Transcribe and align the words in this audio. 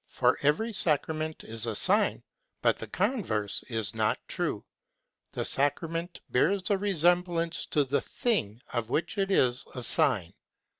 For 0.09 0.35
every 0.41 0.73
sacrament 0.73 1.43
is 1.43 1.67
a 1.67 1.75
sign, 1.75 2.23
but 2.63 2.77
the 2.79 2.87
converse 2.87 3.61
is 3.69 3.93
not 3.93 4.17
true. 4.27 4.65
A 5.35 5.45
sacrament 5.45 6.19
bears 6.31 6.63
a 6.71 6.77
resemblance 6.79 7.67
to 7.67 7.83
the 7.83 8.01
thing, 8.01 8.63
of 8.73 8.89
which 8.89 9.19
it 9.19 9.29
is 9.29 9.63
a 9.75 9.83
sign. 9.83 10.33